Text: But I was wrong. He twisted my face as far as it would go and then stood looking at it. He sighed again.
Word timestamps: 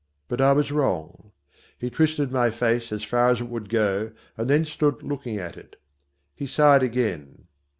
But 0.27 0.41
I 0.41 0.51
was 0.53 0.71
wrong. 0.71 1.31
He 1.77 1.91
twisted 1.91 2.31
my 2.31 2.49
face 2.49 2.91
as 2.91 3.03
far 3.03 3.29
as 3.29 3.39
it 3.39 3.43
would 3.49 3.69
go 3.69 4.13
and 4.35 4.49
then 4.49 4.65
stood 4.65 5.03
looking 5.03 5.37
at 5.37 5.57
it. 5.57 5.79
He 6.33 6.47
sighed 6.47 6.81
again. 6.81 7.43